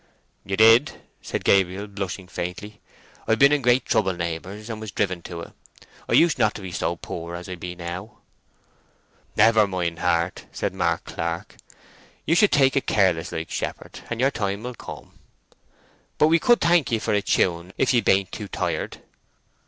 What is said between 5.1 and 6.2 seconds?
to it. I